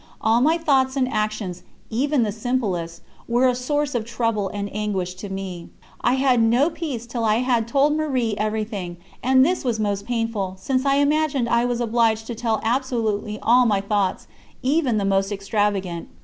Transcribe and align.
All 0.19 0.41
my 0.41 0.57
thoughts 0.57 0.95
and 0.95 1.07
actions, 1.07 1.61
even 1.91 2.23
the 2.23 2.31
simplest, 2.31 3.03
were 3.27 3.47
a 3.47 3.53
source 3.53 3.93
of 3.93 4.03
trouble 4.03 4.47
and 4.49 4.67
anguish 4.75 5.13
to 5.17 5.29
me; 5.29 5.69
I 6.03 6.13
had 6.15 6.41
no 6.41 6.71
peace 6.71 7.05
till 7.05 7.23
I 7.23 7.35
had 7.35 7.67
told 7.67 7.93
Marie 7.93 8.33
everything, 8.35 8.97
and 9.21 9.45
this 9.45 9.63
was 9.63 9.79
most 9.79 10.07
painful, 10.07 10.55
since 10.59 10.87
I 10.87 10.95
imagined 10.95 11.47
I 11.49 11.65
was 11.65 11.79
obliged 11.79 12.25
to 12.25 12.33
tell 12.33 12.59
absolutely 12.63 13.37
all 13.43 13.67
my 13.67 13.79
thoughts, 13.79 14.25
even 14.63 14.97
the 14.97 15.05
most 15.05 15.31
extravagant. 15.31 16.09